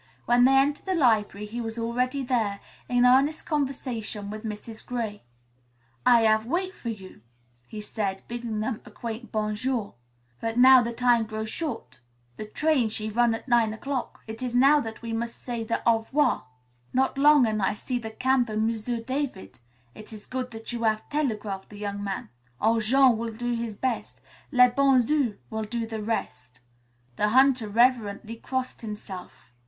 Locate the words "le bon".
24.51-24.99